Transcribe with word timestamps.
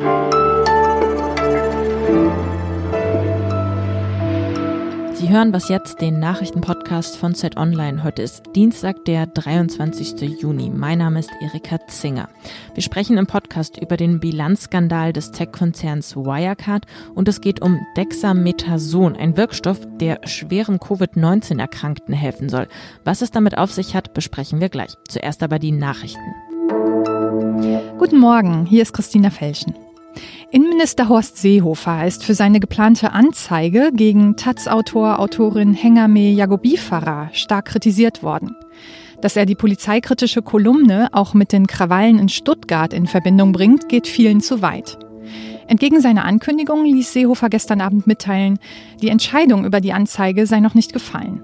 Sie 0.00 0.06
hören 5.28 5.52
was 5.52 5.68
jetzt, 5.68 6.00
den 6.00 6.18
Nachrichtenpodcast 6.18 7.18
von 7.18 7.34
Zeit 7.34 7.58
Online. 7.58 8.02
Heute 8.02 8.22
ist 8.22 8.44
Dienstag, 8.56 9.04
der 9.04 9.26
23. 9.26 10.40
Juni. 10.40 10.70
Mein 10.70 10.98
Name 10.98 11.18
ist 11.20 11.30
Erika 11.42 11.86
Zinger. 11.86 12.30
Wir 12.72 12.82
sprechen 12.82 13.18
im 13.18 13.26
Podcast 13.26 13.76
über 13.76 13.98
den 13.98 14.20
Bilanzskandal 14.20 15.12
des 15.12 15.32
Tech-Konzerns 15.32 16.16
Wirecard 16.16 16.86
und 17.14 17.28
es 17.28 17.42
geht 17.42 17.60
um 17.60 17.78
Dexamethason, 17.98 19.16
ein 19.16 19.36
Wirkstoff, 19.36 19.80
der 20.00 20.26
schweren 20.26 20.80
Covid-19-Erkrankten 20.80 22.14
helfen 22.14 22.48
soll. 22.48 22.68
Was 23.04 23.20
es 23.20 23.32
damit 23.32 23.58
auf 23.58 23.70
sich 23.70 23.94
hat, 23.94 24.14
besprechen 24.14 24.62
wir 24.62 24.70
gleich. 24.70 24.94
Zuerst 25.08 25.42
aber 25.42 25.58
die 25.58 25.72
Nachrichten. 25.72 26.34
Guten 27.98 28.18
Morgen, 28.18 28.64
hier 28.64 28.80
ist 28.80 28.94
Christina 28.94 29.28
Felschen. 29.28 29.74
Innenminister 30.50 31.08
Horst 31.08 31.36
Seehofer 31.36 32.06
ist 32.06 32.24
für 32.24 32.34
seine 32.34 32.58
geplante 32.58 33.12
Anzeige 33.12 33.90
gegen 33.92 34.36
Taz-Autor, 34.36 35.20
Autorin 35.20 35.74
Hengame 35.74 36.30
Jagobifara 36.30 37.30
stark 37.32 37.66
kritisiert 37.66 38.22
worden. 38.22 38.56
Dass 39.20 39.36
er 39.36 39.46
die 39.46 39.54
polizeikritische 39.54 40.42
Kolumne 40.42 41.08
auch 41.12 41.34
mit 41.34 41.52
den 41.52 41.66
Krawallen 41.66 42.18
in 42.18 42.28
Stuttgart 42.28 42.92
in 42.92 43.06
Verbindung 43.06 43.52
bringt, 43.52 43.88
geht 43.88 44.06
vielen 44.06 44.40
zu 44.40 44.62
weit. 44.62 44.98
Entgegen 45.68 46.00
seiner 46.00 46.24
Ankündigung 46.24 46.84
ließ 46.84 47.12
Seehofer 47.12 47.48
gestern 47.48 47.80
Abend 47.80 48.08
mitteilen, 48.08 48.58
die 49.02 49.08
Entscheidung 49.08 49.64
über 49.64 49.80
die 49.80 49.92
Anzeige 49.92 50.46
sei 50.46 50.58
noch 50.58 50.74
nicht 50.74 50.92
gefallen. 50.92 51.42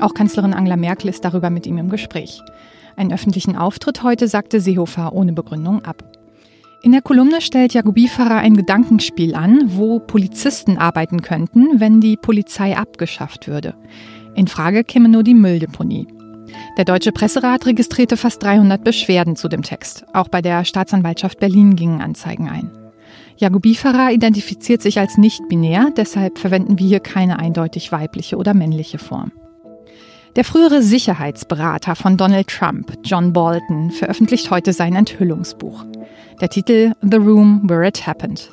Auch 0.00 0.12
Kanzlerin 0.12 0.52
Angela 0.52 0.76
Merkel 0.76 1.08
ist 1.08 1.24
darüber 1.24 1.48
mit 1.48 1.66
ihm 1.66 1.78
im 1.78 1.88
Gespräch. 1.88 2.42
Einen 2.96 3.12
öffentlichen 3.12 3.56
Auftritt 3.56 4.02
heute 4.02 4.28
sagte 4.28 4.60
Seehofer 4.60 5.14
ohne 5.14 5.32
Begründung 5.32 5.84
ab. 5.84 6.04
In 6.84 6.90
der 6.90 7.00
Kolumne 7.00 7.40
stellt 7.40 7.74
Farah 8.08 8.38
ein 8.38 8.56
Gedankenspiel 8.56 9.36
an, 9.36 9.62
wo 9.66 10.00
Polizisten 10.00 10.78
arbeiten 10.78 11.22
könnten, 11.22 11.78
wenn 11.78 12.00
die 12.00 12.16
Polizei 12.16 12.76
abgeschafft 12.76 13.46
würde. 13.46 13.74
In 14.34 14.48
Frage 14.48 14.82
käme 14.82 15.08
nur 15.08 15.22
die 15.22 15.34
Mülldeponie. 15.34 16.08
Der 16.76 16.84
Deutsche 16.84 17.12
Presserat 17.12 17.66
registrierte 17.66 18.16
fast 18.16 18.42
300 18.42 18.82
Beschwerden 18.82 19.36
zu 19.36 19.48
dem 19.48 19.62
Text. 19.62 20.04
Auch 20.12 20.26
bei 20.26 20.42
der 20.42 20.64
Staatsanwaltschaft 20.64 21.38
Berlin 21.38 21.76
gingen 21.76 22.00
Anzeigen 22.00 22.48
ein. 22.48 22.72
Farah 23.76 24.10
identifiziert 24.10 24.82
sich 24.82 24.98
als 24.98 25.16
nicht-binär, 25.18 25.90
deshalb 25.96 26.38
verwenden 26.38 26.80
wir 26.80 26.86
hier 26.86 27.00
keine 27.00 27.38
eindeutig 27.38 27.92
weibliche 27.92 28.36
oder 28.36 28.54
männliche 28.54 28.98
Form. 28.98 29.30
Der 30.34 30.44
frühere 30.44 30.80
Sicherheitsberater 30.80 31.94
von 31.94 32.16
Donald 32.16 32.48
Trump, 32.48 32.96
John 33.04 33.34
Bolton, 33.34 33.90
veröffentlicht 33.90 34.50
heute 34.50 34.72
sein 34.72 34.94
Enthüllungsbuch. 34.94 35.84
Der 36.40 36.48
Titel 36.48 36.92
The 37.02 37.18
Room 37.18 37.68
Where 37.68 37.86
It 37.86 38.06
Happened. 38.06 38.48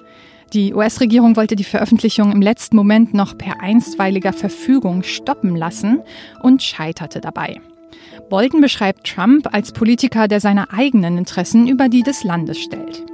Die 0.52 0.74
US-Regierung 0.74 1.38
wollte 1.38 1.56
die 1.56 1.64
Veröffentlichung 1.64 2.34
im 2.34 2.42
letzten 2.42 2.76
Moment 2.76 3.14
noch 3.14 3.38
per 3.38 3.62
einstweiliger 3.62 4.34
Verfügung 4.34 5.04
stoppen 5.04 5.56
lassen 5.56 6.02
und 6.42 6.62
scheiterte 6.62 7.22
dabei. 7.22 7.62
Bolton 8.30 8.60
beschreibt 8.60 9.08
Trump 9.08 9.48
als 9.54 9.72
Politiker, 9.72 10.28
der 10.28 10.42
seine 10.42 10.74
eigenen 10.74 11.18
Interessen 11.18 11.66
über 11.66 11.88
die 11.88 12.04
des 12.04 12.26
Landes 12.26 12.60
stellt. 12.60 13.06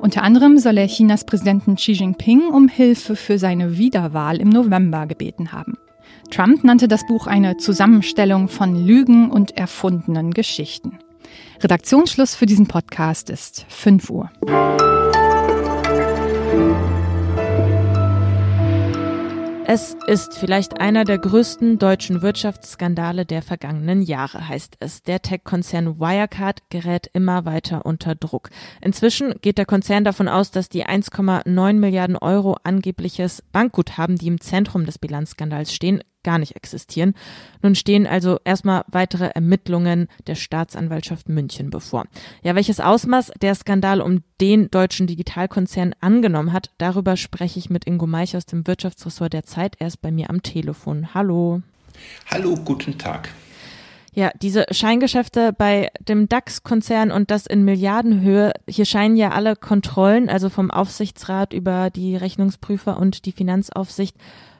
Unter 0.00 0.22
anderem 0.22 0.58
soll 0.58 0.78
er 0.78 0.86
Chinas 0.86 1.24
Präsidenten 1.24 1.74
Xi 1.74 1.92
Jinping 1.92 2.42
um 2.52 2.68
Hilfe 2.68 3.16
für 3.16 3.38
seine 3.38 3.78
Wiederwahl 3.78 4.40
im 4.40 4.48
November 4.48 5.06
gebeten 5.06 5.50
haben. 5.50 5.76
Trump 6.30 6.64
nannte 6.64 6.88
das 6.88 7.06
Buch 7.06 7.26
eine 7.26 7.56
Zusammenstellung 7.56 8.48
von 8.48 8.74
Lügen 8.74 9.30
und 9.30 9.56
erfundenen 9.56 10.32
Geschichten. 10.32 10.98
Redaktionsschluss 11.60 12.34
für 12.34 12.46
diesen 12.46 12.66
Podcast 12.66 13.30
ist 13.30 13.66
5 13.68 14.10
Uhr. 14.10 14.30
Es 19.74 19.96
ist 20.06 20.36
vielleicht 20.36 20.80
einer 20.82 21.04
der 21.04 21.16
größten 21.16 21.78
deutschen 21.78 22.20
Wirtschaftsskandale 22.20 23.24
der 23.24 23.40
vergangenen 23.40 24.02
Jahre, 24.02 24.46
heißt 24.46 24.76
es. 24.80 25.02
Der 25.02 25.22
Tech-Konzern 25.22 25.98
Wirecard 25.98 26.68
gerät 26.68 27.08
immer 27.14 27.46
weiter 27.46 27.86
unter 27.86 28.14
Druck. 28.14 28.50
Inzwischen 28.82 29.34
geht 29.40 29.56
der 29.56 29.64
Konzern 29.64 30.04
davon 30.04 30.28
aus, 30.28 30.50
dass 30.50 30.68
die 30.68 30.84
1,9 30.84 31.72
Milliarden 31.74 32.16
Euro 32.16 32.58
angebliches 32.64 33.42
Bankguthaben, 33.52 34.16
die 34.16 34.26
im 34.26 34.42
Zentrum 34.42 34.84
des 34.84 34.98
Bilanzskandals 34.98 35.72
stehen, 35.72 36.02
gar 36.22 36.38
nicht 36.38 36.56
existieren. 36.56 37.14
Nun 37.62 37.74
stehen 37.74 38.06
also 38.06 38.38
erstmal 38.44 38.84
weitere 38.88 39.26
Ermittlungen 39.26 40.08
der 40.26 40.34
Staatsanwaltschaft 40.34 41.28
München 41.28 41.70
bevor. 41.70 42.04
Ja, 42.42 42.54
welches 42.54 42.80
Ausmaß 42.80 43.32
der 43.40 43.54
Skandal 43.54 44.00
um 44.00 44.22
den 44.40 44.70
deutschen 44.70 45.06
Digitalkonzern 45.06 45.94
angenommen 46.00 46.52
hat, 46.52 46.70
darüber 46.78 47.16
spreche 47.16 47.58
ich 47.58 47.70
mit 47.70 47.86
Ingo 47.86 48.06
Meich 48.06 48.36
aus 48.36 48.46
dem 48.46 48.66
Wirtschaftsressort 48.66 49.32
der 49.32 49.44
Zeit. 49.44 49.76
Er 49.78 49.88
ist 49.88 50.02
bei 50.02 50.10
mir 50.10 50.30
am 50.30 50.42
Telefon. 50.42 51.14
Hallo. 51.14 51.62
Hallo, 52.30 52.56
guten 52.56 52.98
Tag. 52.98 53.28
Ja, 54.14 54.30
diese 54.42 54.66
Scheingeschäfte 54.70 55.54
bei 55.56 55.90
dem 56.00 56.28
DAX-Konzern 56.28 57.10
und 57.10 57.30
das 57.30 57.46
in 57.46 57.64
Milliardenhöhe, 57.64 58.52
hier 58.68 58.84
scheinen 58.84 59.16
ja 59.16 59.30
alle 59.30 59.56
Kontrollen, 59.56 60.28
also 60.28 60.50
vom 60.50 60.70
Aufsichtsrat 60.70 61.54
über 61.54 61.88
die 61.88 62.16
Rechnungsprüfer 62.16 62.98
und 62.98 63.24
die 63.24 63.32
Finanzaufsicht, 63.32 64.16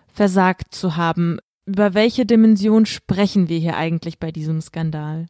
versagt 0.09 0.75
zu 0.75 0.97
haben. 0.97 1.39
Über 1.65 1.95
welche 1.95 2.27
Dimension 2.27 2.87
sprechen 2.87 3.49
wir 3.49 3.59
hier 3.59 3.77
eigentlich 3.77 4.19
bei 4.19 4.33
diesem 4.33 4.61
Skandal? 4.61 5.27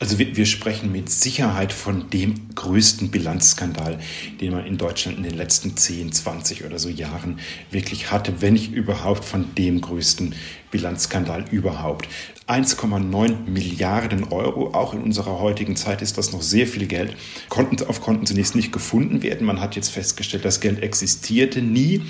Also 0.00 0.18
wir, 0.18 0.36
wir, 0.36 0.44
sprechen 0.44 0.90
mit 0.90 1.08
Sicherheit 1.08 1.72
von 1.72 2.10
dem 2.10 2.52
größten 2.56 3.10
Bilanzskandal, 3.12 4.00
den 4.40 4.52
man 4.52 4.66
in 4.66 4.76
Deutschland 4.76 5.18
in 5.18 5.22
den 5.22 5.36
letzten 5.36 5.76
10, 5.76 6.10
20 6.10 6.64
oder 6.64 6.80
so 6.80 6.88
Jahren 6.88 7.38
wirklich 7.70 8.10
hatte, 8.10 8.42
wenn 8.42 8.54
nicht 8.54 8.72
überhaupt 8.72 9.24
von 9.24 9.54
dem 9.54 9.80
größten 9.80 10.34
Bilanzskandal 10.72 11.44
überhaupt. 11.52 12.08
1,9 12.48 13.48
Milliarden 13.48 14.24
Euro, 14.24 14.74
auch 14.74 14.92
in 14.92 15.00
unserer 15.00 15.38
heutigen 15.38 15.76
Zeit 15.76 16.02
ist 16.02 16.18
das 16.18 16.32
noch 16.32 16.42
sehr 16.42 16.66
viel 16.66 16.86
Geld, 16.86 17.16
konnten 17.48 17.82
auf 17.86 18.02
Konten 18.02 18.26
zunächst 18.26 18.56
nicht 18.56 18.72
gefunden 18.72 19.22
werden. 19.22 19.46
Man 19.46 19.60
hat 19.60 19.76
jetzt 19.76 19.90
festgestellt, 19.90 20.44
das 20.44 20.60
Geld 20.60 20.82
existierte 20.82 21.62
nie. 21.62 22.02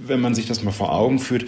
Wenn 0.00 0.20
man 0.20 0.34
sich 0.34 0.46
das 0.46 0.62
mal 0.62 0.70
vor 0.70 0.94
Augen 0.94 1.18
führt, 1.18 1.44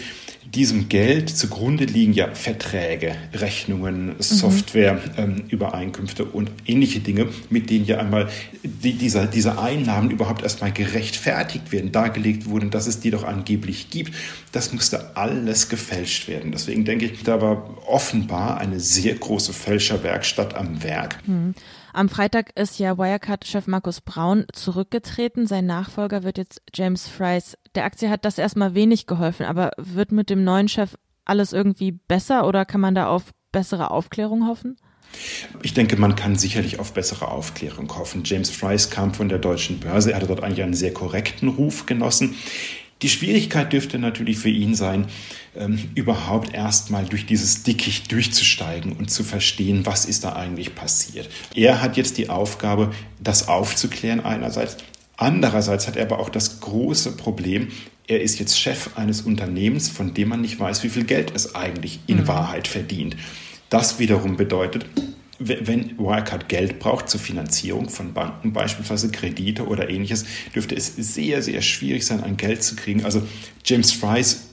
diesem 0.55 0.89
Geld 0.89 1.31
zugrunde 1.31 1.85
liegen 1.85 2.13
ja 2.13 2.33
Verträge, 2.35 3.17
Rechnungen, 3.33 4.09
mhm. 4.09 4.15
Software, 4.21 5.01
ähm, 5.17 5.45
Übereinkünfte 5.85 6.25
und 6.25 6.51
ähnliche 6.67 7.01
Dinge, 7.01 7.29
mit 7.51 7.71
denen 7.71 7.85
ja 7.85 7.99
einmal 7.99 8.29
die, 8.63 8.95
dieser, 8.95 9.27
diese 9.27 9.59
Einnahmen 9.59 10.11
überhaupt 10.11 10.43
erstmal 10.43 10.73
gerechtfertigt 10.73 11.73
werden, 11.73 11.93
dargelegt 11.93 12.47
wurden, 12.47 12.71
dass 12.71 12.87
es 12.87 13.01
die 13.01 13.11
doch 13.11 13.25
angeblich 13.25 13.91
gibt. 13.91 14.15
Das 14.53 14.73
musste 14.73 15.17
alles 15.17 15.69
gefälscht 15.69 16.29
werden. 16.29 16.53
Deswegen 16.53 16.85
denke 16.85 17.07
ich, 17.07 17.23
da 17.23 17.41
war 17.41 17.87
offenbar 17.87 18.59
eine 18.59 18.81
sehr 18.81 19.15
große 19.15 19.53
Fälscherwerkstatt 19.53 20.55
am 20.55 20.83
Werk. 20.83 21.19
Mhm. 21.27 21.55
Am 21.93 22.09
Freitag 22.09 22.51
ist 22.59 22.81
ja 22.81 22.99
Wirecard-Chef 22.99 23.69
Markus 23.69 24.01
Braun 24.01 24.47
zurückgetreten. 24.53 25.47
Sein 25.47 25.67
Nachfolger 25.67 26.25
wird 26.25 26.39
jetzt 26.39 26.61
James 26.75 27.07
Fries. 27.07 27.57
Der 27.77 27.85
Aktie 27.85 28.11
hat 28.11 28.25
das 28.25 28.39
erstmal 28.39 28.75
wenig 28.75 29.07
geholfen, 29.07 29.47
aber 29.47 29.71
wird 29.77 30.11
mit 30.11 30.29
dem 30.29 30.43
neuen 30.43 30.69
Chef 30.69 30.97
alles 31.25 31.53
irgendwie 31.53 31.93
besser 31.93 32.49
oder 32.49 32.65
kann 32.65 32.81
man 32.81 32.97
da 32.97 33.07
auf 33.07 33.33
bessere 33.53 33.93
Aufklärung 33.93 34.49
hoffen? 34.49 34.77
Ich 35.63 35.75
denke, 35.75 35.97
man 35.97 36.17
kann 36.17 36.37
sicherlich 36.37 36.79
auf 36.79 36.93
bessere 36.93 37.29
Aufklärung 37.29 37.95
hoffen. 37.97 38.23
James 38.25 38.51
Fries 38.51 38.91
kam 38.91 39.15
von 39.15 39.29
der 39.29 39.39
deutschen 39.39 39.81
Börse. 39.81 40.11
Er 40.11 40.17
hatte 40.17 40.27
dort 40.27 40.43
eigentlich 40.43 40.63
einen 40.63 40.75
sehr 40.75 40.93
korrekten 40.93 41.49
Ruf 41.49 41.87
genossen. 41.87 42.37
Die 43.03 43.09
Schwierigkeit 43.09 43.73
dürfte 43.73 43.99
natürlich 43.99 44.39
für 44.39 44.49
ihn 44.49 44.75
sein, 44.75 45.07
ähm, 45.57 45.91
überhaupt 45.95 46.55
erstmal 46.55 47.05
durch 47.05 47.27
dieses 47.27 47.63
Dickicht 47.63 48.11
durchzusteigen 48.11 48.93
und 48.93 49.11
zu 49.11 49.25
verstehen, 49.25 49.85
was 49.85 50.07
ist 50.07 50.25
da 50.25 50.35
eigentlich 50.35 50.75
passiert. 50.75 51.29
Er 51.55 51.83
hat 51.83 51.97
jetzt 51.97 52.17
die 52.17 52.31
Aufgabe, 52.31 52.93
das 53.21 53.49
aufzuklären 53.49 54.21
einerseits. 54.21 54.79
Andererseits 55.17 55.87
hat 55.87 55.97
er 55.97 56.05
aber 56.05 56.19
auch 56.19 56.31
das 56.31 56.61
große 56.61 57.17
Problem, 57.17 57.69
er 58.07 58.21
ist 58.21 58.39
jetzt 58.39 58.61
Chef 58.61 58.97
eines 58.97 59.23
Unternehmens, 59.23 59.89
von 59.89 60.13
dem 60.13 60.29
man 60.29 60.43
nicht 60.43 60.61
weiß, 60.61 60.83
wie 60.85 60.91
viel 60.91 61.05
Geld 61.05 61.33
es 61.35 61.55
eigentlich 61.55 62.01
in 62.07 62.19
mhm. 62.19 62.29
Wahrheit 62.29 62.69
verdient. 62.69 63.17
Das 63.75 63.99
wiederum 63.99 64.37
bedeutet, 64.37 64.87
wenn 65.41 65.99
Wirecard 65.99 66.49
Geld 66.49 66.79
braucht 66.79 67.09
zur 67.09 67.19
Finanzierung 67.19 67.89
von 67.89 68.13
Banken, 68.15 68.53
beispielsweise 68.53 69.11
Kredite 69.11 69.67
oder 69.67 69.91
ähnliches, 69.91 70.27
dürfte 70.55 70.77
es 70.77 70.95
sehr, 70.95 71.43
sehr 71.43 71.61
schwierig 71.61 72.07
sein, 72.07 72.23
an 72.23 72.37
Geld 72.37 72.63
zu 72.63 72.77
kriegen. 72.77 73.05
Also 73.05 73.27
James 73.65 73.91
Fries 73.91 74.51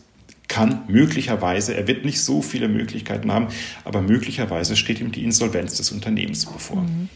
kann 0.48 0.86
möglicherweise, 0.88 1.76
er 1.76 1.88
wird 1.88 2.04
nicht 2.04 2.20
so 2.20 2.42
viele 2.42 2.68
Möglichkeiten 2.68 3.32
haben, 3.32 3.50
aber 3.86 4.02
möglicherweise 4.02 4.76
steht 4.76 5.00
ihm 5.00 5.12
die 5.12 5.24
Insolvenz 5.24 5.78
des 5.78 5.92
Unternehmens 5.92 6.48
bevor. 6.48 6.82
Mhm. 6.82 7.08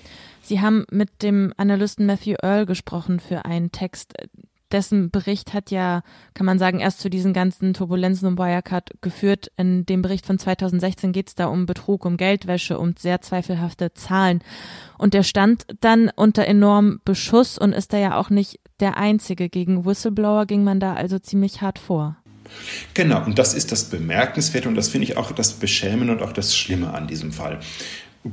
Sie 0.44 0.62
haben 0.62 0.86
mit 0.92 1.24
dem 1.24 1.54
Analysten 1.58 2.06
Matthew 2.06 2.36
Earl 2.44 2.68
gesprochen 2.68 3.20
für 3.20 3.46
einen 3.46 3.72
Text, 3.72 4.14
dessen 4.72 5.10
Bericht 5.10 5.54
hat 5.54 5.72
ja, 5.72 6.04
kann 6.34 6.46
man 6.46 6.60
sagen, 6.60 6.80
erst 6.80 7.00
zu 7.00 7.10
diesen 7.10 7.34
ganzen 7.34 7.74
Turbulenzen 7.74 8.28
um 8.28 8.38
Wirecard 8.38 8.92
geführt. 9.02 9.52
In 9.58 9.86
dem 9.86 10.02
Bericht 10.02 10.26
von 10.26 10.40
2016 10.40 11.12
geht 11.12 11.30
es 11.30 11.36
da 11.36 11.48
um 11.48 11.66
Betrug, 11.66 12.06
um 12.06 12.18
Geldwäsche, 12.18 12.80
um 12.80 12.96
sehr 12.98 13.22
zweifelhafte 13.22 13.94
Zahlen. 13.94 14.42
Und 14.98 15.14
der 15.14 15.24
stand 15.24 15.66
dann 15.82 16.12
unter 16.16 16.46
enormem 16.46 17.02
Beschuss 17.06 17.58
und 17.58 17.74
ist 17.74 17.94
da 17.94 17.98
ja 17.98 18.18
auch 18.18 18.30
nicht 18.30 18.60
der 18.80 18.98
einzige. 18.98 19.50
Gegen 19.50 19.86
Whistleblower 19.86 20.46
ging 20.46 20.64
man 20.64 20.80
da 20.80 20.94
also 20.94 21.20
ziemlich 21.20 21.62
hart 21.62 21.80
vor. 21.80 22.18
Genau, 22.94 23.24
und 23.26 23.40
das 23.40 23.54
ist 23.54 23.72
das 23.72 23.90
Bemerkenswerte 23.90 24.68
und 24.68 24.76
das 24.76 24.90
finde 24.90 25.06
ich 25.06 25.18
auch 25.18 25.32
das 25.32 25.54
Beschämende 25.54 26.14
und 26.14 26.22
auch 26.22 26.32
das 26.32 26.56
Schlimme 26.56 26.94
an 26.94 27.08
diesem 27.08 27.32
Fall. 27.32 27.60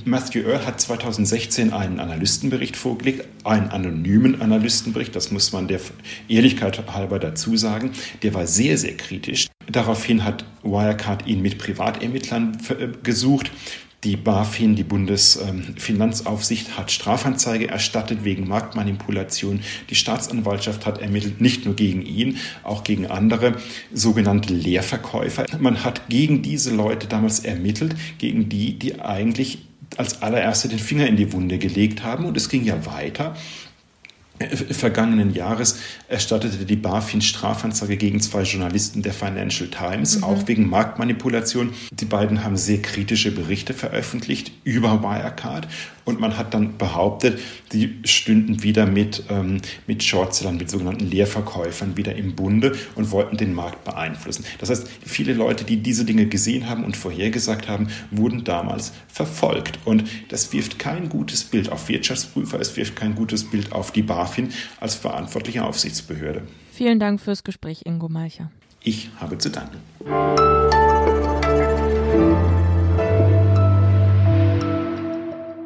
Matthew 0.04 0.48
Earl 0.48 0.64
hat 0.64 0.80
2016 0.80 1.72
einen 1.74 2.00
Analystenbericht 2.00 2.76
vorgelegt, 2.76 3.26
einen 3.44 3.68
anonymen 3.68 4.40
Analystenbericht, 4.40 5.14
das 5.14 5.30
muss 5.30 5.52
man 5.52 5.68
der 5.68 5.80
Ehrlichkeit 6.28 6.82
halber 6.92 7.18
dazu 7.18 7.58
sagen. 7.58 7.90
Der 8.22 8.32
war 8.32 8.46
sehr, 8.46 8.78
sehr 8.78 8.96
kritisch. 8.96 9.48
Daraufhin 9.70 10.24
hat 10.24 10.46
Wirecard 10.62 11.26
ihn 11.26 11.42
mit 11.42 11.58
Privatermittlern 11.58 12.56
äh, 12.70 12.88
gesucht. 13.02 13.50
Die 14.02 14.16
BaFin, 14.16 14.74
die 14.74 14.82
Bundesfinanzaufsicht, 14.82 16.76
hat 16.76 16.90
Strafanzeige 16.90 17.68
erstattet 17.68 18.24
wegen 18.24 18.48
Marktmanipulation. 18.48 19.60
Die 19.90 19.94
Staatsanwaltschaft 19.94 20.86
hat 20.86 21.00
ermittelt, 21.00 21.40
nicht 21.40 21.66
nur 21.66 21.76
gegen 21.76 22.02
ihn, 22.02 22.38
auch 22.64 22.82
gegen 22.82 23.06
andere 23.06 23.56
sogenannte 23.92 24.54
Leerverkäufer. 24.54 25.46
Man 25.60 25.84
hat 25.84 26.08
gegen 26.08 26.42
diese 26.42 26.74
Leute 26.74 27.06
damals 27.06 27.40
ermittelt, 27.40 27.94
gegen 28.18 28.48
die, 28.48 28.76
die 28.76 29.00
eigentlich 29.00 29.58
als 29.98 30.22
allererste 30.22 30.68
den 30.68 30.78
Finger 30.78 31.06
in 31.06 31.16
die 31.16 31.32
Wunde 31.32 31.58
gelegt 31.58 32.02
haben. 32.02 32.24
Und 32.24 32.36
es 32.36 32.48
ging 32.48 32.64
ja 32.64 32.86
weiter 32.86 33.34
vergangenen 34.48 35.32
Jahres 35.34 35.78
erstattete 36.08 36.64
die 36.64 36.76
BaFin 36.76 37.22
Strafanzeige 37.22 37.96
gegen 37.96 38.20
zwei 38.20 38.42
Journalisten 38.42 39.02
der 39.02 39.12
Financial 39.12 39.68
Times, 39.68 40.18
mhm. 40.18 40.24
auch 40.24 40.48
wegen 40.48 40.68
Marktmanipulation. 40.68 41.72
Die 41.92 42.04
beiden 42.04 42.44
haben 42.44 42.56
sehr 42.56 42.82
kritische 42.82 43.30
Berichte 43.30 43.74
veröffentlicht 43.74 44.52
über 44.64 45.02
Wirecard 45.02 45.68
und 46.04 46.20
man 46.20 46.36
hat 46.36 46.54
dann 46.54 46.78
behauptet, 46.78 47.40
die 47.72 47.98
stünden 48.04 48.62
wieder 48.62 48.86
mit, 48.86 49.24
ähm, 49.30 49.60
mit 49.86 50.02
Shortsellern, 50.02 50.56
mit 50.56 50.70
sogenannten 50.70 51.06
Leerverkäufern 51.06 51.96
wieder 51.96 52.14
im 52.14 52.34
Bunde 52.34 52.76
und 52.94 53.10
wollten 53.10 53.36
den 53.36 53.54
Markt 53.54 53.84
beeinflussen. 53.84 54.44
Das 54.58 54.70
heißt, 54.70 54.88
viele 55.04 55.32
Leute, 55.32 55.64
die 55.64 55.78
diese 55.78 56.04
Dinge 56.04 56.26
gesehen 56.26 56.68
haben 56.68 56.84
und 56.84 56.96
vorhergesagt 56.96 57.68
haben, 57.68 57.88
wurden 58.10 58.44
damals 58.44 58.92
verfolgt. 59.08 59.78
Und 59.84 60.04
das 60.28 60.52
wirft 60.52 60.78
kein 60.78 61.08
gutes 61.08 61.44
Bild 61.44 61.70
auf 61.70 61.88
Wirtschaftsprüfer, 61.88 62.60
es 62.60 62.76
wirft 62.76 62.96
kein 62.96 63.14
gutes 63.14 63.44
Bild 63.44 63.72
auf 63.72 63.92
die 63.92 64.02
BaFin 64.02 64.50
als 64.80 64.94
verantwortliche 64.94 65.64
Aufsichtsbehörde. 65.64 66.42
Vielen 66.72 66.98
Dank 66.98 67.20
fürs 67.20 67.44
Gespräch, 67.44 67.82
Ingo 67.84 68.08
Malcher. 68.08 68.50
Ich 68.82 69.10
habe 69.20 69.38
zu 69.38 69.50
danken. 69.50 69.78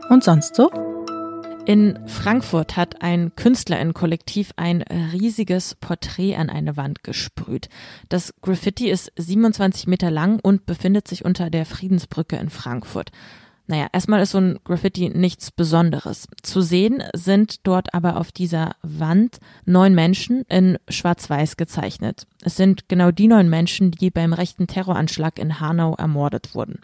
Und 0.09 0.23
sonst 0.23 0.55
so? 0.55 0.71
In 1.67 1.99
Frankfurt 2.07 2.77
hat 2.77 3.03
ein 3.03 3.35
Künstlerinnenkollektiv 3.35 4.53
ein 4.55 4.83
riesiges 4.83 5.75
Porträt 5.75 6.37
an 6.37 6.49
eine 6.49 6.77
Wand 6.77 7.03
gesprüht. 7.03 7.69
Das 8.09 8.33
Graffiti 8.41 8.89
ist 8.89 9.11
27 9.17 9.89
Meter 9.89 10.13
lang 10.13 10.39
und 10.41 10.65
befindet 10.65 11.09
sich 11.09 11.25
unter 11.25 11.51
der 11.51 11.67
Friedensbrücke 11.67 12.37
in 12.37 12.51
Frankfurt. 12.51 13.11
Naja, 13.67 13.89
erstmal 13.93 14.23
ist 14.23 14.31
so 14.31 14.39
ein 14.39 14.61
Graffiti 14.63 15.09
nichts 15.09 15.51
Besonderes. 15.51 16.29
Zu 16.41 16.61
sehen 16.61 17.03
sind 17.15 17.67
dort 17.67 17.95
aber 17.95 18.17
auf 18.17 18.31
dieser 18.31 18.77
Wand 18.83 19.39
neun 19.65 19.93
Menschen 19.93 20.43
in 20.49 20.79
Schwarz-Weiß 20.89 21.57
gezeichnet. 21.57 22.29
Es 22.47 22.55
sind 22.55 22.89
genau 22.89 23.11
die 23.11 23.27
neun 23.27 23.51
Menschen, 23.51 23.91
die 23.91 24.09
beim 24.09 24.33
rechten 24.33 24.69
Terroranschlag 24.69 25.41
in 25.41 25.59
Hanau 25.59 25.97
ermordet 25.97 26.55
wurden. 26.55 26.79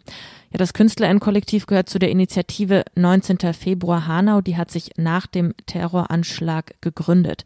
Ja, 0.51 0.59
das 0.59 0.75
Künstlerinnenkollektiv 0.75 1.67
gehört 1.67 1.89
zu 1.89 2.01
der 2.01 2.11
Initiative 2.11 2.83
19. 2.97 3.55
Februar 3.55 4.09
Hanau. 4.09 4.41
Die 4.41 4.57
hat 4.57 4.73
sich 4.73 4.91
nach 4.97 5.29
dem 5.29 5.55
Terroranschlag 5.67 6.75
gegründet. 6.81 7.45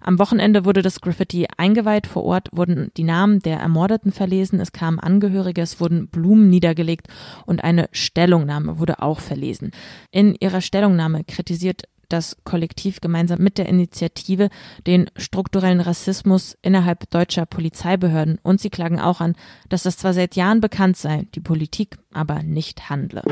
Am 0.00 0.20
Wochenende 0.20 0.64
wurde 0.64 0.80
das 0.80 1.00
Graffiti 1.00 1.48
eingeweiht. 1.56 2.06
Vor 2.06 2.22
Ort 2.22 2.50
wurden 2.52 2.92
die 2.96 3.02
Namen 3.02 3.40
der 3.40 3.58
Ermordeten 3.58 4.12
verlesen. 4.12 4.60
Es 4.60 4.70
kamen 4.70 5.00
Angehörige, 5.00 5.60
es 5.60 5.80
wurden 5.80 6.06
Blumen 6.06 6.48
niedergelegt 6.48 7.08
und 7.46 7.64
eine 7.64 7.88
Stellungnahme 7.90 8.78
wurde 8.78 9.02
auch 9.02 9.18
verlesen. 9.18 9.72
In 10.12 10.36
ihrer 10.38 10.60
Stellungnahme 10.60 11.24
kritisiert 11.24 11.82
das 12.08 12.36
Kollektiv 12.44 13.00
gemeinsam 13.00 13.40
mit 13.40 13.58
der 13.58 13.66
Initiative 13.66 14.48
den 14.86 15.10
strukturellen 15.16 15.80
Rassismus 15.80 16.56
innerhalb 16.62 17.10
deutscher 17.10 17.46
Polizeibehörden 17.46 18.38
und 18.42 18.60
sie 18.60 18.70
klagen 18.70 19.00
auch 19.00 19.20
an, 19.20 19.36
dass 19.68 19.82
das 19.82 19.96
zwar 19.98 20.14
seit 20.14 20.36
Jahren 20.36 20.60
bekannt 20.60 20.96
sei, 20.96 21.26
die 21.34 21.40
Politik 21.40 21.96
aber 22.12 22.42
nicht 22.42 22.90
handle. 22.90 23.22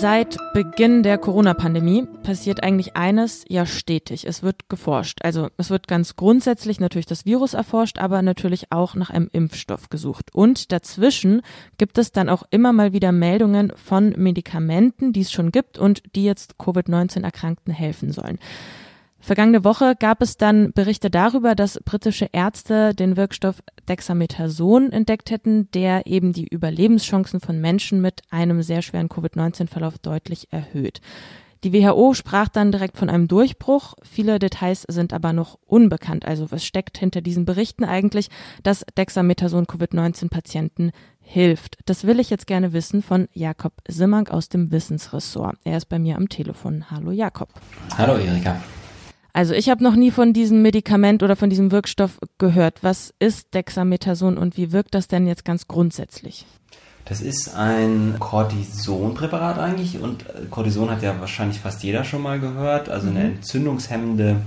Seit 0.00 0.38
Beginn 0.54 1.02
der 1.02 1.18
Corona-Pandemie 1.18 2.06
passiert 2.22 2.62
eigentlich 2.62 2.96
eines 2.96 3.44
ja 3.48 3.66
stetig. 3.66 4.28
Es 4.28 4.44
wird 4.44 4.68
geforscht. 4.68 5.18
Also 5.24 5.48
es 5.56 5.70
wird 5.70 5.88
ganz 5.88 6.14
grundsätzlich 6.14 6.78
natürlich 6.78 7.06
das 7.06 7.24
Virus 7.26 7.52
erforscht, 7.52 7.98
aber 7.98 8.22
natürlich 8.22 8.70
auch 8.70 8.94
nach 8.94 9.10
einem 9.10 9.28
Impfstoff 9.32 9.88
gesucht. 9.88 10.32
Und 10.32 10.70
dazwischen 10.70 11.42
gibt 11.78 11.98
es 11.98 12.12
dann 12.12 12.28
auch 12.28 12.44
immer 12.50 12.72
mal 12.72 12.92
wieder 12.92 13.10
Meldungen 13.10 13.72
von 13.74 14.10
Medikamenten, 14.10 15.12
die 15.12 15.22
es 15.22 15.32
schon 15.32 15.50
gibt 15.50 15.78
und 15.78 16.00
die 16.14 16.22
jetzt 16.22 16.58
Covid-19-Erkrankten 16.58 17.72
helfen 17.72 18.12
sollen. 18.12 18.38
Vergangene 19.28 19.62
Woche 19.62 19.94
gab 19.94 20.22
es 20.22 20.38
dann 20.38 20.72
Berichte 20.72 21.10
darüber, 21.10 21.54
dass 21.54 21.78
britische 21.84 22.30
Ärzte 22.32 22.94
den 22.94 23.18
Wirkstoff 23.18 23.62
Dexamethason 23.86 24.90
entdeckt 24.90 25.30
hätten, 25.30 25.70
der 25.72 26.06
eben 26.06 26.32
die 26.32 26.48
Überlebenschancen 26.48 27.38
von 27.38 27.60
Menschen 27.60 28.00
mit 28.00 28.22
einem 28.30 28.62
sehr 28.62 28.80
schweren 28.80 29.10
Covid-19-Verlauf 29.10 29.98
deutlich 29.98 30.50
erhöht. 30.50 31.02
Die 31.62 31.74
WHO 31.74 32.14
sprach 32.14 32.48
dann 32.48 32.72
direkt 32.72 32.96
von 32.96 33.10
einem 33.10 33.28
Durchbruch. 33.28 33.96
Viele 34.02 34.38
Details 34.38 34.86
sind 34.88 35.12
aber 35.12 35.34
noch 35.34 35.58
unbekannt. 35.66 36.24
Also 36.24 36.50
was 36.50 36.64
steckt 36.64 36.96
hinter 36.96 37.20
diesen 37.20 37.44
Berichten 37.44 37.84
eigentlich, 37.84 38.30
dass 38.62 38.86
Dexamethason 38.96 39.66
Covid-19-Patienten 39.66 40.90
hilft? 41.20 41.76
Das 41.84 42.06
will 42.06 42.18
ich 42.18 42.30
jetzt 42.30 42.46
gerne 42.46 42.72
wissen 42.72 43.02
von 43.02 43.28
Jakob 43.34 43.74
Simmank 43.86 44.30
aus 44.30 44.48
dem 44.48 44.70
Wissensressort. 44.70 45.58
Er 45.64 45.76
ist 45.76 45.90
bei 45.90 45.98
mir 45.98 46.16
am 46.16 46.30
Telefon. 46.30 46.90
Hallo 46.90 47.10
Jakob. 47.10 47.50
Hallo 47.98 48.16
Erika. 48.16 48.58
Also 49.32 49.54
ich 49.54 49.68
habe 49.68 49.84
noch 49.84 49.94
nie 49.94 50.10
von 50.10 50.32
diesem 50.32 50.62
Medikament 50.62 51.22
oder 51.22 51.36
von 51.36 51.50
diesem 51.50 51.70
Wirkstoff 51.70 52.18
gehört. 52.38 52.82
Was 52.82 53.12
ist 53.18 53.54
Dexamethason 53.54 54.38
und 54.38 54.56
wie 54.56 54.72
wirkt 54.72 54.94
das 54.94 55.08
denn 55.08 55.26
jetzt 55.26 55.44
ganz 55.44 55.68
grundsätzlich? 55.68 56.46
Das 57.04 57.22
ist 57.22 57.54
ein 57.54 58.16
Cortisonpräparat 58.18 59.58
eigentlich 59.58 59.98
und 60.00 60.24
äh, 60.28 60.44
Cortison 60.50 60.90
hat 60.90 61.02
ja 61.02 61.18
wahrscheinlich 61.20 61.58
fast 61.58 61.82
jeder 61.82 62.04
schon 62.04 62.20
mal 62.20 62.38
gehört, 62.38 62.90
also 62.90 63.08
eine 63.08 63.20
mhm. 63.20 63.26
entzündungshemmende 63.36 64.42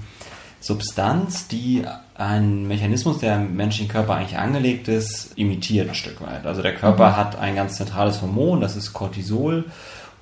Substanz, 0.60 1.48
die 1.48 1.84
einen 2.14 2.68
Mechanismus, 2.68 3.18
der 3.18 3.38
im 3.38 3.56
menschlichen 3.56 3.92
Körper 3.92 4.14
eigentlich 4.14 4.38
angelegt 4.38 4.88
ist, 4.88 5.36
imitiert 5.36 5.90
ein 5.90 5.96
Stück 5.96 6.22
weit. 6.22 6.46
Also 6.46 6.62
der 6.62 6.76
Körper 6.76 7.10
mhm. 7.10 7.18
hat 7.18 7.36
ein 7.36 7.56
ganz 7.56 7.78
zentrales 7.78 8.22
Hormon, 8.22 8.62
das 8.62 8.76
ist 8.76 8.94
Cortisol 8.94 9.66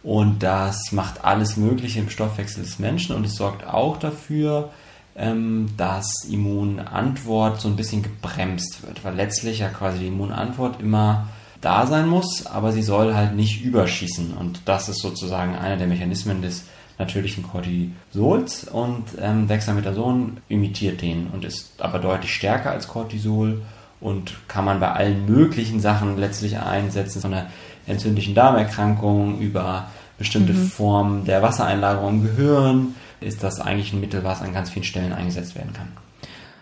und 0.04 0.44
das 0.44 0.92
macht 0.92 1.24
alles 1.24 1.58
Mögliche 1.58 2.00
im 2.00 2.10
Stoffwechsel 2.10 2.64
des 2.64 2.80
Menschen 2.80 3.16
und 3.16 3.26
es 3.26 3.36
sorgt 3.36 3.68
auch 3.68 3.98
dafür, 3.98 4.70
ähm, 5.16 5.70
dass 5.76 6.26
Immunantwort 6.30 7.60
so 7.60 7.68
ein 7.68 7.76
bisschen 7.76 8.04
gebremst 8.04 8.84
wird, 8.86 9.04
weil 9.04 9.16
letztlich 9.16 9.60
ja 9.60 9.70
quasi 9.70 10.00
die 10.00 10.08
Immunantwort 10.08 10.80
immer 10.80 11.28
da 11.62 11.86
sein 11.86 12.08
muss, 12.08 12.46
aber 12.46 12.72
sie 12.72 12.82
soll 12.84 13.14
halt 13.14 13.36
nicht 13.36 13.64
überschießen. 13.64 14.34
Und 14.34 14.62
das 14.66 14.88
ist 14.88 15.02
sozusagen 15.02 15.56
einer 15.56 15.76
der 15.76 15.88
Mechanismen 15.88 16.42
des 16.42 16.64
natürlichen 16.98 17.44
Cortisols 17.44 18.66
und 18.66 19.06
ähm, 19.22 19.48
Dexamethason 19.48 20.38
imitiert 20.48 21.02
den 21.02 21.28
und 21.28 21.46
ist 21.46 21.82
aber 21.82 22.00
deutlich 22.00 22.34
stärker 22.34 22.72
als 22.72 22.88
Cortisol 22.88 23.62
und 24.02 24.36
kann 24.48 24.66
man 24.66 24.80
bei 24.80 24.92
allen 24.92 25.26
möglichen 25.26 25.80
Sachen 25.80 26.18
letztlich 26.18 26.58
einsetzen, 26.60 27.22
von 27.22 27.32
der 27.32 27.48
entzündlichen 27.90 28.36
Darmerkrankung 28.36 29.40
über 29.40 29.90
bestimmte 30.18 30.54
mhm. 30.54 30.68
Formen 30.68 31.26
der 31.26 31.42
Wassereinlagerung 31.42 32.16
im 32.16 32.24
Gehirn, 32.24 32.96
ist 33.22 33.44
das 33.44 33.60
eigentlich 33.60 33.94
ein 33.94 34.00
Mittel, 34.00 34.24
was 34.24 34.42
an 34.42 34.54
ganz 34.54 34.70
vielen 34.70 34.86
Stellen 34.86 35.14
eingesetzt 35.14 35.56
werden 35.56 35.74
kann. 35.74 35.88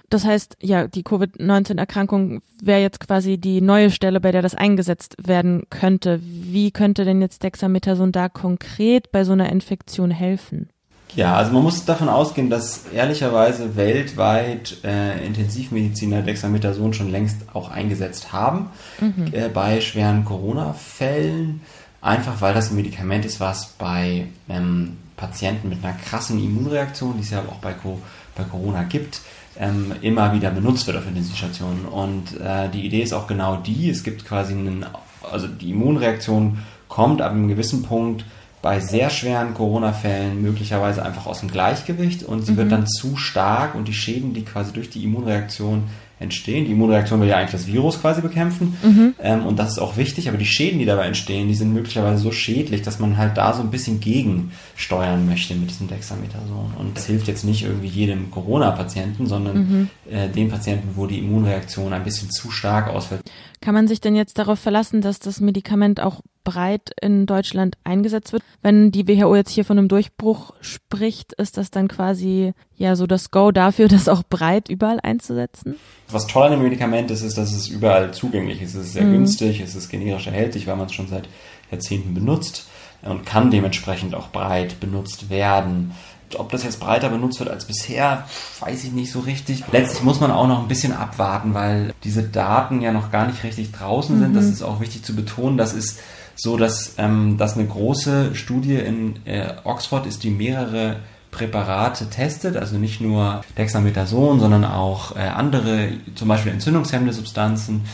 Das 0.10 0.24
heißt, 0.24 0.58
ja, 0.62 0.88
die 0.88 1.04
Covid-19-Erkrankung 1.04 2.42
wäre 2.62 2.82
jetzt 2.82 3.02
quasi 3.02 3.38
die 3.38 3.60
neue 3.60 3.92
Stelle, 3.92 4.22
bei 4.22 4.32
der 4.32 4.42
das 4.42 4.56
eingesetzt 4.56 5.18
werden 5.22 5.64
könnte. 5.70 6.22
Wie 6.24 6.72
könnte 6.72 7.04
denn 7.04 7.20
jetzt 7.22 7.44
Dexamethason 7.44 8.14
da 8.14 8.30
konkret 8.30 9.12
bei 9.12 9.26
so 9.26 9.34
einer 9.34 9.52
Infektion 9.52 10.10
helfen? 10.12 10.70
Ja, 11.16 11.36
also 11.36 11.52
man 11.54 11.64
muss 11.64 11.86
davon 11.86 12.10
ausgehen, 12.10 12.50
dass 12.50 12.86
ehrlicherweise 12.94 13.76
weltweit 13.76 14.78
äh, 14.84 15.26
Intensivmediziner 15.26 16.22
Dexamethason 16.22 16.94
schon 16.94 17.10
längst 17.10 17.38
auch 17.54 17.72
eingesetzt 17.72 18.34
haben 18.34 18.70
mhm. 19.00 19.28
äh, 19.32 19.50
bei 19.50 19.82
schweren 19.82 20.26
Corona-Fällen. 20.26 21.62
Einfach 22.02 22.42
weil 22.42 22.54
das 22.54 22.70
ein 22.70 22.76
Medikament 22.76 23.26
ist, 23.26 23.40
was 23.40 23.68
bei 23.78 24.28
ähm, 24.50 24.98
Patienten 25.16 25.70
mit 25.70 25.84
einer 25.84 25.94
krassen 25.94 26.44
Immunreaktion, 26.44 27.16
die 27.16 27.24
es 27.24 27.32
ja 27.32 27.40
auch 27.40 27.58
bei, 27.58 27.74
Co 27.74 28.00
bei 28.36 28.44
Corona 28.44 28.84
gibt, 28.84 29.22
ähm, 29.60 29.94
immer 30.02 30.34
wieder 30.34 30.52
benutzt 30.52 30.86
wird 30.86 30.98
auf 30.98 31.08
Intensivstationen. 31.08 31.86
Und 31.86 32.40
äh, 32.40 32.70
die 32.70 32.86
Idee 32.86 33.02
ist 33.02 33.14
auch 33.14 33.28
genau 33.28 33.58
die, 33.58 33.90
es 33.90 34.04
gibt 34.04 34.26
quasi 34.26 34.54
einen, 34.54 34.86
also 35.32 35.48
die 35.48 35.72
Immunreaktion 35.72 36.60
kommt 36.88 37.22
ab 37.22 37.32
einem 37.32 37.48
gewissen 37.48 37.84
Punkt 37.84 38.26
bei 38.62 38.80
sehr 38.80 39.10
schweren 39.10 39.54
Corona-Fällen 39.54 40.42
möglicherweise 40.42 41.04
einfach 41.04 41.26
aus 41.28 41.42
dem 41.42 41.50
Gleichgewicht 41.50 42.24
und 42.24 42.46
sie 42.46 42.54
mhm. 42.54 42.58
wird 42.58 42.72
dann 42.72 42.88
zu 42.88 43.16
stark 43.16 43.76
und 43.76 43.88
die 43.88 43.94
Schäden, 43.94 44.34
die 44.34 44.44
quasi 44.44 44.74
durch 44.74 44.90
die 44.90 45.04
Immunreaktion 45.04 45.84
entstehen. 46.20 46.66
Die 46.66 46.72
Immunreaktion 46.72 47.22
will 47.22 47.28
ja 47.28 47.38
eigentlich 47.38 47.52
das 47.52 47.68
Virus 47.68 48.02
quasi 48.02 48.22
bekämpfen 48.22 48.76
mhm. 48.82 49.14
ähm, 49.22 49.46
und 49.46 49.60
das 49.60 49.74
ist 49.74 49.80
auch 49.80 49.98
wichtig, 49.98 50.28
aber 50.28 50.40
die 50.40 50.48
Schäden, 50.48 50.80
die 50.80 50.86
dabei 50.86 51.06
entstehen, 51.06 51.48
die 51.48 51.54
sind 51.54 51.74
möglicherweise 51.74 52.22
so 52.22 52.32
schädlich, 52.32 52.82
dass 52.82 52.98
man 52.98 53.18
halt 53.18 53.38
da 53.38 53.54
so 53.54 53.62
ein 53.62 53.70
bisschen 53.70 54.00
gegensteuern 54.00 55.28
möchte 55.28 55.54
mit 55.54 55.70
diesem 55.70 55.88
Dexamethason. 55.88 56.74
Und 56.80 56.98
das 56.98 57.06
hilft 57.06 57.28
jetzt 57.28 57.44
nicht 57.44 57.64
irgendwie 57.64 57.88
jedem 57.88 58.32
Corona-Patienten, 58.32 59.28
sondern 59.28 59.58
mhm. 59.58 59.90
äh, 60.10 60.28
den 60.28 60.50
Patienten, 60.50 60.90
wo 60.96 61.06
die 61.06 61.20
Immunreaktion 61.20 61.94
ein 61.94 62.04
bisschen 62.04 62.32
zu 62.32 62.50
stark 62.50 62.88
ausfällt. 62.88 63.22
Kann 63.62 63.74
man 63.74 63.88
sich 63.88 64.02
denn 64.02 64.16
jetzt 64.16 64.38
darauf 64.38 64.60
verlassen, 64.60 65.02
dass 65.02 65.20
das 65.20 65.40
Medikament 65.40 66.00
auch 66.00 66.22
breit 66.48 66.92
in 67.02 67.26
Deutschland 67.26 67.76
eingesetzt 67.84 68.32
wird. 68.32 68.42
Wenn 68.62 68.90
die 68.90 69.06
WHO 69.06 69.36
jetzt 69.36 69.52
hier 69.52 69.66
von 69.66 69.78
einem 69.78 69.90
Durchbruch 69.90 70.54
spricht, 70.62 71.34
ist 71.34 71.58
das 71.58 71.72
dann 71.72 71.90
quasi 71.90 72.54
ja 72.78 72.96
so 72.96 73.06
das 73.06 73.32
Go 73.32 73.52
dafür, 73.52 73.88
das 73.90 74.08
auch 74.08 74.24
breit 74.24 74.70
überall 74.70 75.02
einzusetzen? 75.02 75.76
Was 76.10 76.26
toll 76.26 76.44
an 76.44 76.52
dem 76.52 76.64
Medikament 76.64 77.12
ist, 77.12 77.22
ist, 77.22 77.38
dass 77.38 77.52
es 77.52 77.68
überall 77.68 78.14
zugänglich 78.14 78.62
ist. 78.62 78.76
Es 78.76 78.88
ist 78.88 78.94
sehr 78.94 79.04
mhm. 79.04 79.14
günstig, 79.14 79.60
es 79.60 79.76
ist 79.76 79.90
generisch 79.90 80.28
erhältlich, 80.28 80.68
weil 80.68 80.78
man 80.78 80.86
es 80.86 80.94
schon 80.94 81.10
seit 81.10 81.28
Jahrzehnten 81.70 82.14
benutzt 82.14 82.70
und 83.02 83.26
kann 83.26 83.52
dementsprechend 83.52 84.16
auch 84.16 84.30
breit 84.30 84.80
benutzt 84.80 85.30
werden. 85.30 85.92
Ob 86.36 86.52
das 86.52 86.64
jetzt 86.64 86.80
breiter 86.80 87.10
benutzt 87.10 87.40
wird 87.40 87.50
als 87.50 87.66
bisher, 87.66 88.26
weiß 88.60 88.84
ich 88.84 88.92
nicht 88.92 89.12
so 89.12 89.22
richtig. 89.22 89.64
Letztlich 89.72 90.04
muss 90.04 90.20
man 90.20 90.32
auch 90.32 90.48
noch 90.48 90.62
ein 90.62 90.68
bisschen 90.68 90.94
abwarten, 90.94 91.54
weil 91.54 91.94
diese 92.04 92.24
Daten 92.24 92.82
ja 92.82 92.92
noch 92.92 93.12
gar 93.12 93.28
nicht 93.28 93.44
richtig 93.44 93.72
draußen 93.72 94.20
sind. 94.20 94.32
Mhm. 94.32 94.36
Das 94.36 94.46
ist 94.46 94.62
auch 94.62 94.80
wichtig 94.80 95.04
zu 95.04 95.16
betonen. 95.16 95.58
Das 95.58 95.74
ist 95.74 96.00
so 96.38 96.56
dass 96.56 96.94
ähm, 96.98 97.38
das 97.38 97.56
eine 97.56 97.66
große 97.66 98.36
Studie 98.36 98.76
in 98.76 99.16
äh, 99.26 99.54
Oxford 99.64 100.06
ist, 100.06 100.24
die 100.24 100.30
mehrere 100.30 100.98
Präparate 101.32 102.10
testet, 102.10 102.56
also 102.56 102.78
nicht 102.78 103.02
nur 103.02 103.42
Dexamethason, 103.58 104.40
sondern 104.40 104.64
auch 104.64 105.16
äh, 105.16 105.20
andere, 105.20 105.90
zum 106.16 106.28
Beispiel 106.28 106.52
entzündungshemmende 106.52 107.14
Substanzen. 107.14 107.86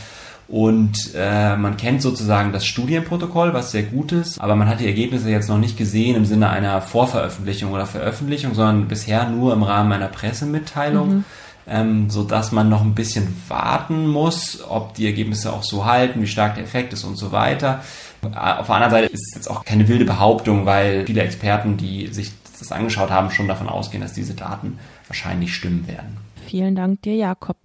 Und 0.46 1.10
äh, 1.14 1.56
man 1.56 1.76
kennt 1.76 2.02
sozusagen 2.02 2.52
das 2.52 2.66
Studienprotokoll, 2.66 3.54
was 3.54 3.70
sehr 3.70 3.84
gut 3.84 4.12
ist, 4.12 4.40
aber 4.40 4.56
man 4.56 4.68
hat 4.68 4.80
die 4.80 4.86
Ergebnisse 4.86 5.30
jetzt 5.30 5.48
noch 5.48 5.58
nicht 5.58 5.78
gesehen 5.78 6.16
im 6.16 6.26
Sinne 6.26 6.50
einer 6.50 6.82
Vorveröffentlichung 6.82 7.72
oder 7.72 7.86
Veröffentlichung, 7.86 8.54
sondern 8.54 8.86
bisher 8.86 9.28
nur 9.28 9.54
im 9.54 9.62
Rahmen 9.62 9.92
einer 9.92 10.08
Pressemitteilung. 10.08 11.08
Mhm. 11.08 11.24
Ähm, 11.66 12.10
so 12.10 12.24
dass 12.24 12.52
man 12.52 12.68
noch 12.68 12.82
ein 12.82 12.94
bisschen 12.94 13.40
warten 13.48 14.06
muss, 14.06 14.62
ob 14.68 14.92
die 14.92 15.06
Ergebnisse 15.06 15.50
auch 15.50 15.62
so 15.62 15.86
halten, 15.86 16.20
wie 16.20 16.26
stark 16.26 16.56
der 16.56 16.64
Effekt 16.64 16.92
ist 16.92 17.04
und 17.04 17.16
so 17.16 17.32
weiter. 17.32 17.80
Auf 18.20 18.66
der 18.66 18.74
anderen 18.74 18.90
Seite 18.90 19.06
ist 19.06 19.28
es 19.30 19.34
jetzt 19.34 19.50
auch 19.50 19.64
keine 19.64 19.88
wilde 19.88 20.04
Behauptung, 20.04 20.66
weil 20.66 21.06
viele 21.06 21.22
Experten, 21.22 21.78
die 21.78 22.08
sich 22.08 22.32
das 22.58 22.70
angeschaut 22.70 23.10
haben, 23.10 23.30
schon 23.30 23.48
davon 23.48 23.70
ausgehen, 23.70 24.02
dass 24.02 24.12
diese 24.12 24.34
Daten 24.34 24.78
wahrscheinlich 25.08 25.54
stimmen 25.54 25.88
werden. 25.88 26.18
Vielen 26.46 26.76
Dank 26.76 27.00
dir, 27.00 27.14
Jakob. 27.14 27.56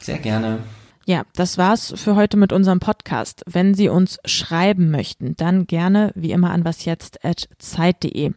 Sehr 0.00 0.18
gerne. 0.18 0.58
Ja, 1.08 1.22
das 1.34 1.56
war's 1.56 1.94
für 1.94 2.16
heute 2.16 2.36
mit 2.36 2.52
unserem 2.52 2.80
Podcast. 2.80 3.44
Wenn 3.46 3.74
Sie 3.74 3.88
uns 3.88 4.18
schreiben 4.24 4.90
möchten, 4.90 5.36
dann 5.36 5.68
gerne 5.68 6.10
wie 6.16 6.32
immer 6.32 6.50
an 6.50 6.64
wasjetzt@zeit.de. 6.64 8.32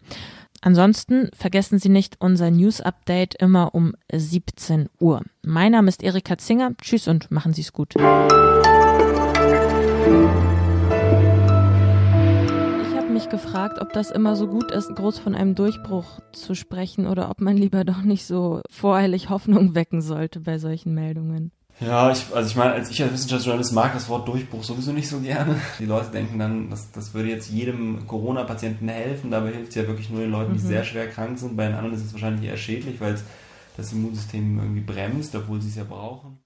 Ansonsten 0.62 1.32
vergessen 1.36 1.80
Sie 1.80 1.90
nicht 1.90 2.18
unser 2.20 2.52
News 2.52 2.80
Update 2.80 3.34
immer 3.42 3.74
um 3.74 3.94
17 4.14 4.88
Uhr. 5.00 5.24
Mein 5.42 5.72
Name 5.72 5.90
ist 5.90 6.04
Erika 6.04 6.38
Zinger. 6.38 6.74
Tschüss 6.80 7.08
und 7.08 7.32
machen 7.32 7.54
Sie 7.54 7.62
es 7.62 7.74
gut. 7.74 7.96
mich 13.10 13.30
gefragt, 13.30 13.80
ob 13.82 13.92
das 13.92 14.12
immer 14.12 14.38
so 14.38 14.48
gut 14.48 14.72
ist, 14.72 14.96
groß 14.96 15.20
von 15.20 15.36
einem 15.36 15.54
Durchbruch 15.54 16.22
zu 16.32 16.56
sprechen 16.56 17.06
oder 17.06 17.30
ob 17.30 17.42
man 17.42 17.58
lieber 17.58 17.84
doch 17.84 18.02
nicht 18.02 18.26
so 18.26 18.62
voreilig 18.70 19.30
Hoffnung 19.30 19.76
wecken 19.76 20.02
sollte 20.02 20.40
bei 20.40 20.58
solchen 20.58 20.94
Meldungen. 20.94 21.52
Ja, 21.80 22.12
ich, 22.12 22.26
also 22.34 22.50
ich 22.50 22.56
meine, 22.58 22.74
als 22.74 22.90
ich 22.90 23.02
als 23.02 23.14
Wissenschaftsjournalist 23.14 23.72
mag 23.72 23.94
das 23.94 24.10
Wort 24.10 24.28
Durchbruch 24.28 24.64
sowieso 24.64 24.92
nicht 24.92 25.08
so 25.08 25.20
gerne. 25.20 25.56
Die 25.80 25.86
Leute 25.86 26.12
denken 26.12 26.38
dann, 26.38 26.70
das, 26.70 26.92
das 26.92 27.14
würde 27.14 27.30
jetzt 27.30 27.50
jedem 27.50 28.06
Corona-Patienten 28.06 28.90
helfen. 28.90 29.32
Dabei 29.32 29.52
hilft 29.52 29.70
es 29.70 29.76
ja 29.76 29.88
wirklich 29.88 30.10
nur 30.10 30.20
den 30.20 30.32
Leuten, 30.32 30.54
die 30.54 30.64
mhm. 30.64 30.68
sehr 30.68 30.84
schwer 30.84 31.08
krank 31.08 31.40
sind. 31.40 31.56
Bei 31.56 31.68
den 31.68 31.76
anderen 31.76 31.96
ist 31.96 32.06
es 32.06 32.14
wahrscheinlich 32.14 32.50
eher 32.50 32.58
schädlich, 32.58 33.00
weil 33.00 33.14
es 33.14 33.24
das 33.78 33.94
Immunsystem 33.94 34.60
irgendwie 34.60 34.82
bremst, 34.82 35.34
obwohl 35.36 35.62
sie 35.62 35.70
es 35.70 35.76
ja 35.76 35.86
brauchen. 35.86 36.38